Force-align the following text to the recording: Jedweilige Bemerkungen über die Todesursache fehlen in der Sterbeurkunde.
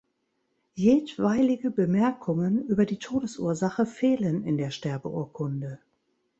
Jedweilige 0.73 1.69
Bemerkungen 1.69 2.65
über 2.65 2.87
die 2.87 2.97
Todesursache 2.97 3.85
fehlen 3.85 4.43
in 4.45 4.57
der 4.57 4.71
Sterbeurkunde. 4.71 5.77